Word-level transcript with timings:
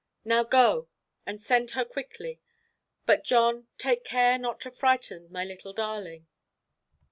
Now 0.25 0.43
go 0.43 0.87
and 1.27 1.39
send 1.39 1.69
her 1.77 1.85
quickly; 1.85 2.41
but 3.05 3.23
John, 3.23 3.67
take 3.77 4.03
care 4.03 4.39
not 4.39 4.59
to 4.61 4.71
frighten 4.71 5.31
my 5.31 5.45
little 5.45 5.73
darling. 5.73 6.25